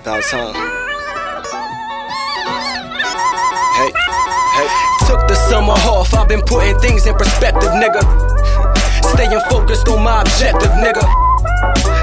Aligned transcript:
About 0.00 0.22
time. 0.24 0.54
Hey, 3.74 3.90
hey. 4.56 4.68
Took 5.06 5.28
the 5.28 5.34
summer 5.48 5.72
off, 5.72 6.14
I've 6.14 6.28
been 6.28 6.40
putting 6.42 6.78
things 6.80 7.06
in 7.06 7.14
perspective, 7.14 7.70
nigga. 7.70 8.02
Staying 9.14 9.40
focused 9.50 9.88
on 9.88 10.02
my 10.02 10.22
objective, 10.22 10.70
nigga. 10.70 11.02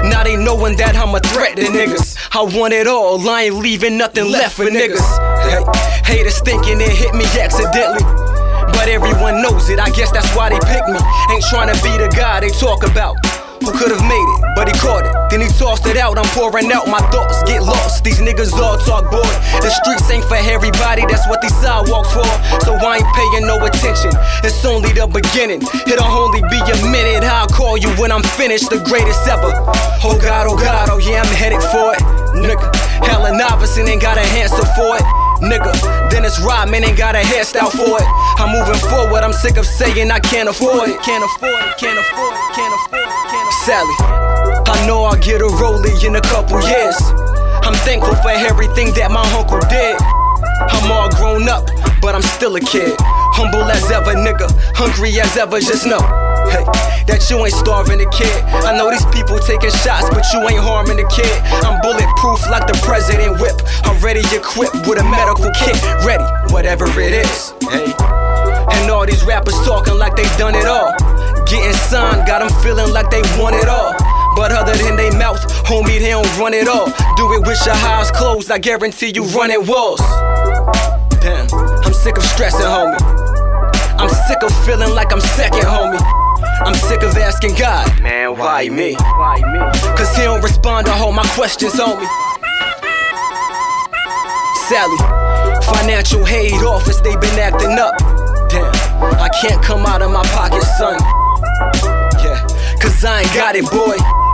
Now 0.08 0.22
they 0.22 0.36
knowing 0.36 0.76
that 0.76 0.96
I'm 0.96 1.14
a 1.14 1.20
threat 1.20 1.56
to 1.56 1.62
niggas. 1.62 2.16
I 2.32 2.42
want 2.42 2.74
it 2.74 2.86
all, 2.86 3.28
I 3.28 3.44
ain't 3.44 3.56
leaving 3.56 3.96
nothing 3.98 4.30
left 4.30 4.56
for 4.56 4.64
niggas. 4.64 5.02
Hey, 5.42 5.64
haters 6.04 6.40
thinking 6.40 6.80
it 6.80 6.90
hit 6.90 7.14
me 7.14 7.24
accidentally. 7.40 8.25
But 8.86 9.02
everyone 9.02 9.42
knows 9.42 9.66
it, 9.66 9.82
I 9.82 9.90
guess 9.90 10.14
that's 10.14 10.30
why 10.38 10.46
they 10.46 10.62
pick 10.62 10.86
me. 10.86 11.02
Ain't 11.34 11.42
trying 11.50 11.66
to 11.66 11.78
be 11.82 11.90
the 11.98 12.06
guy 12.06 12.38
they 12.38 12.54
talk 12.54 12.86
about. 12.86 13.18
Who 13.58 13.74
could 13.74 13.90
have 13.90 14.06
made 14.06 14.28
it, 14.30 14.40
but 14.54 14.70
he 14.70 14.78
caught 14.78 15.02
it. 15.02 15.10
Then 15.26 15.42
he 15.42 15.50
tossed 15.58 15.90
it 15.90 15.98
out. 15.98 16.14
I'm 16.14 16.30
pouring 16.30 16.70
out 16.70 16.86
my 16.86 17.02
thoughts, 17.10 17.42
get 17.50 17.66
lost. 17.66 18.06
These 18.06 18.22
niggas 18.22 18.54
all 18.54 18.78
talk 18.78 19.10
boy. 19.10 19.26
The 19.58 19.74
streets 19.82 20.06
ain't 20.06 20.22
for 20.30 20.38
everybody, 20.38 21.02
that's 21.02 21.26
what 21.26 21.42
these 21.42 21.56
sidewalks 21.58 22.14
for. 22.14 22.30
So 22.62 22.78
I 22.78 23.02
ain't 23.02 23.10
paying 23.10 23.50
no 23.50 23.58
attention. 23.66 24.14
It's 24.46 24.62
only 24.62 24.94
the 24.94 25.10
beginning. 25.10 25.66
It'll 25.90 26.06
only 26.06 26.46
be 26.46 26.62
a 26.62 26.78
minute. 26.86 27.26
I'll 27.26 27.50
call 27.50 27.74
you 27.74 27.90
when 27.98 28.14
I'm 28.14 28.22
finished, 28.38 28.70
the 28.70 28.78
greatest 28.86 29.26
ever. 29.26 29.50
Oh 30.06 30.14
God, 30.14 30.46
oh 30.46 30.54
God, 30.54 30.94
oh 30.94 31.02
yeah, 31.02 31.26
I'm 31.26 31.34
headed 31.34 31.58
for 31.74 31.90
it. 31.90 32.02
Nigga, 32.38 32.70
Allen 33.10 33.34
Iverson 33.34 33.90
ain't 33.90 33.98
got 33.98 34.14
a 34.14 34.22
answer 34.38 34.62
for 34.78 34.94
it. 34.94 35.25
Nigga, 35.40 35.72
Dennis 36.10 36.40
Rodman 36.40 36.84
ain't 36.84 36.96
got 36.96 37.14
a 37.14 37.18
hairstyle 37.18 37.70
for 37.70 38.00
it. 38.00 38.08
I'm 38.40 38.52
moving 38.52 38.80
forward, 38.88 39.22
I'm 39.22 39.32
sick 39.32 39.56
of 39.56 39.66
saying 39.66 40.10
I 40.10 40.20
can't 40.20 40.48
afford 40.48 40.88
it. 40.88 41.00
Can't 41.02 41.24
afford 41.24 41.60
it, 41.60 41.76
can't 41.76 41.98
afford 41.98 42.32
it, 42.32 42.54
can't 42.56 42.72
afford 42.72 43.04
it, 43.04 43.24
can't 43.28 43.48
afford 43.48 43.48
it. 43.48 43.64
Sallie, 43.68 43.98
I 44.64 44.86
know 44.86 45.04
I'll 45.04 45.20
get 45.20 45.40
a 45.40 45.50
rollie 45.60 45.92
in 46.04 46.16
a 46.16 46.20
couple 46.22 46.60
years. 46.64 46.96
I'm 47.66 47.74
thankful 47.84 48.14
for 48.16 48.30
everything 48.30 48.94
that 48.94 49.10
my 49.10 49.24
uncle 49.36 49.60
did. 49.68 50.00
I'm 50.72 50.90
all 50.90 51.10
grown 51.10 51.48
up, 51.48 51.68
but 52.00 52.14
I'm 52.14 52.22
still 52.22 52.56
a 52.56 52.60
kid. 52.60 52.96
Humble 53.36 53.64
as 53.68 53.90
ever, 53.90 54.14
nigga. 54.14 54.48
Hungry 54.72 55.12
as 55.20 55.36
ever, 55.36 55.60
just 55.60 55.84
know. 55.84 56.00
Hey, 56.48 56.64
that 57.10 57.26
you 57.28 57.42
ain't 57.42 57.52
starving 57.52 57.98
the 57.98 58.08
kid. 58.08 58.32
I 58.64 58.72
know 58.78 58.88
these 58.88 59.04
people 59.12 59.36
taking 59.42 59.74
shots, 59.84 60.08
but 60.08 60.24
you 60.32 60.40
ain't 60.48 60.62
harming 60.62 60.96
the 60.96 61.08
kid. 61.12 61.28
I'm 61.66 61.82
bulletproof 61.82 62.48
like 62.48 62.64
the 62.70 62.78
president 62.86 63.36
whip. 63.42 63.55
Already 64.16 64.36
equipped 64.36 64.88
with 64.88 64.98
a 64.98 65.04
medical 65.04 65.50
kit. 65.52 65.76
Ready, 66.00 66.24
whatever 66.48 66.86
it 66.98 67.12
is. 67.12 67.52
Hey. 67.68 67.92
And 68.72 68.90
all 68.90 69.04
these 69.04 69.22
rappers 69.24 69.52
talking 69.60 69.98
like 69.98 70.16
they 70.16 70.24
done 70.38 70.54
it 70.54 70.64
all. 70.64 70.96
Getting 71.44 71.74
signed, 71.74 72.26
got 72.26 72.38
them 72.38 72.48
feeling 72.62 72.94
like 72.94 73.10
they 73.10 73.20
want 73.36 73.56
it 73.56 73.68
all. 73.68 73.92
But 74.34 74.52
other 74.52 74.72
than 74.72 74.96
they 74.96 75.10
mouth, 75.10 75.44
homie, 75.68 76.00
they 76.00 76.16
don't 76.16 76.38
run 76.38 76.54
it 76.54 76.66
all. 76.66 76.86
Do 77.16 77.30
it 77.34 77.46
with 77.46 77.60
your 77.66 77.74
eyes 77.74 78.10
closed, 78.10 78.50
I 78.50 78.56
guarantee 78.56 79.12
you 79.14 79.24
running 79.36 79.66
walls. 79.66 80.00
Damn, 81.20 81.46
I'm 81.84 81.92
sick 81.92 82.16
of 82.16 82.24
stressing, 82.24 82.64
homie. 82.64 82.96
I'm 84.00 84.08
sick 84.08 84.42
of 84.42 84.64
feeling 84.64 84.94
like 84.94 85.12
I'm 85.12 85.20
second, 85.20 85.60
homie. 85.60 86.00
I'm 86.64 86.74
sick 86.88 87.02
of 87.02 87.14
asking 87.18 87.56
God, 87.56 88.00
man, 88.00 88.34
why 88.38 88.70
me? 88.70 88.94
Why 88.94 89.36
me? 89.36 89.58
Cause 89.94 90.16
he 90.16 90.22
don't 90.22 90.42
respond 90.42 90.86
to 90.86 90.92
all 90.94 91.12
my 91.12 91.26
questions, 91.34 91.74
homie. 91.74 92.08
Sallie, 94.68 94.98
financial 95.62 96.26
aid 96.26 96.52
office, 96.64 96.98
they 97.00 97.14
been 97.14 97.38
acting 97.38 97.78
up. 97.78 97.96
Damn, 98.50 98.74
I 99.14 99.28
can't 99.40 99.62
come 99.62 99.86
out 99.86 100.02
of 100.02 100.10
my 100.10 100.24
pocket, 100.24 100.60
son. 100.76 100.98
Yeah, 102.18 102.44
cause 102.80 103.04
I 103.04 103.20
ain't 103.20 103.32
got 103.32 103.54
it, 103.54 103.64
boy. 103.70 104.25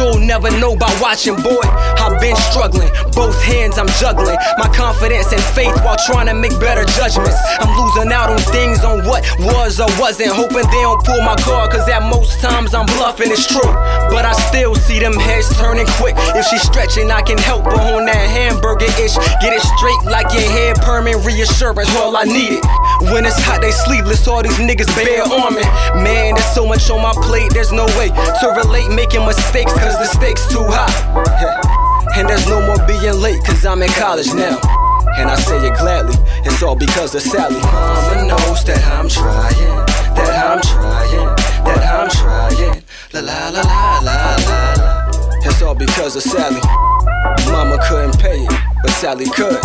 You'll 0.00 0.16
never 0.16 0.48
know 0.56 0.74
by 0.74 0.88
watching, 0.96 1.36
boy. 1.36 1.60
I've 2.00 2.18
been 2.24 2.34
struggling, 2.48 2.88
both 3.12 3.36
hands 3.44 3.76
I'm 3.76 3.86
juggling. 4.00 4.38
My 4.56 4.72
confidence 4.72 5.30
and 5.30 5.42
faith 5.52 5.76
while 5.84 6.00
trying 6.08 6.24
to 6.28 6.32
make 6.32 6.56
better 6.56 6.88
judgments. 6.96 7.36
I'm 7.60 7.68
losing 7.76 8.10
out 8.10 8.30
on 8.32 8.40
things 8.48 8.80
on 8.82 9.04
what 9.04 9.28
was 9.38 9.78
or 9.78 9.92
wasn't. 10.00 10.32
Hoping 10.32 10.64
they 10.72 10.80
don't 10.80 11.04
pull 11.04 11.20
my 11.20 11.36
card, 11.44 11.72
cause 11.72 11.86
at 11.86 12.00
most 12.08 12.40
times 12.40 12.72
I'm 12.72 12.86
bluffing, 12.96 13.30
it's 13.30 13.44
true. 13.44 13.60
But 14.08 14.24
I 14.24 14.32
still 14.48 14.74
see 14.74 14.98
them 14.98 15.12
heads 15.12 15.52
turning 15.60 15.86
quick. 16.00 16.14
If 16.32 16.46
she's 16.46 16.62
stretching, 16.62 17.10
I 17.10 17.20
can 17.20 17.36
help 17.36 17.64
her 17.64 17.76
on 17.76 18.06
that 18.06 18.24
hamburger 18.24 18.88
ish. 18.96 19.20
Get 19.44 19.52
it 19.52 19.60
straight 19.76 20.00
like 20.08 20.32
your 20.32 20.48
head, 20.48 20.80
permanent 20.80 21.26
reassurance, 21.26 21.94
all 21.96 22.16
I 22.16 22.24
needed. 22.24 22.64
When 23.12 23.28
it's 23.28 23.36
hot, 23.44 23.60
they 23.60 23.70
sleeveless, 23.70 24.26
all 24.26 24.42
these 24.42 24.56
niggas 24.56 24.88
bare 24.96 25.28
arming. 25.28 25.68
Man, 26.00 26.36
there's 26.36 26.54
so 26.56 26.64
much 26.64 26.88
on 26.88 27.02
my 27.02 27.12
plate, 27.28 27.52
there's 27.52 27.72
no 27.72 27.84
way 28.00 28.08
to 28.08 28.46
relate 28.56 28.88
making 28.88 29.26
mistakes, 29.26 29.72
cause 29.90 29.98
the 29.98 30.18
stakes 30.18 30.46
too 30.46 30.64
high. 30.66 30.90
And 32.16 32.28
there's 32.28 32.46
no 32.46 32.64
more 32.66 32.78
being 32.86 33.14
late, 33.20 33.42
cause 33.44 33.64
I'm 33.64 33.82
in 33.82 33.90
college 33.90 34.32
now. 34.34 34.58
And 35.16 35.28
I 35.30 35.36
say 35.36 35.56
it 35.66 35.76
gladly, 35.78 36.14
it's 36.44 36.62
all 36.62 36.76
because 36.76 37.14
of 37.14 37.22
Sallie. 37.22 37.60
Mama 37.60 38.28
knows 38.28 38.64
that 38.64 38.82
I'm 38.94 39.08
trying, 39.08 39.54
that 40.14 40.32
I'm 40.46 40.60
trying, 40.60 41.26
that 41.64 41.82
I'm 41.94 42.08
trying. 42.10 42.82
La 43.12 43.20
la 43.20 43.48
la 43.50 43.62
la 43.62 44.00
la 44.02 44.36
la. 44.46 45.10
It's 45.42 45.62
all 45.62 45.74
because 45.74 46.16
of 46.16 46.22
Sallie. 46.22 46.60
Mama 47.50 47.78
couldn't 47.88 48.18
pay 48.18 48.44
it, 48.44 48.60
but 48.82 48.90
Sallie 48.92 49.30
could. 49.30 49.58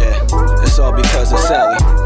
Yeah, 0.00 0.26
it's 0.62 0.78
all 0.78 0.92
because 0.92 1.32
of 1.32 1.38
Sally. 1.38 2.05